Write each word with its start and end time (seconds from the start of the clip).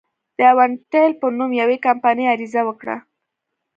د 0.37 0.39
اوانټل 0.51 1.11
په 1.21 1.25
نوم 1.37 1.51
یوې 1.61 1.77
کمپنۍ 1.85 2.25
عریضه 2.33 2.61
وکړه. 2.65 2.95